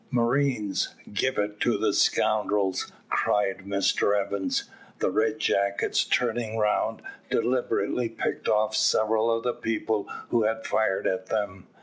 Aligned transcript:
"Marines, 0.09 0.95
give 1.13 1.37
it 1.37 1.59
the 1.61 1.93
scoundrels," 1.93 2.91
cried 3.07 3.59
Mr 3.67 4.19
Evans. 4.19 4.63
The 4.97 5.11
red 5.11 5.37
jackets, 5.37 6.03
turning 6.03 6.57
round, 6.57 7.03
deliberately 7.29 8.09
picked 8.09 8.47
off 8.49 8.75
several 8.75 9.29
of 9.31 9.43
the 9.43 9.53
people 9.53 10.05
who 10.29 10.45
had 10.45 10.65
fired 10.65 11.05
at 11.05 11.27
them. 11.27 11.67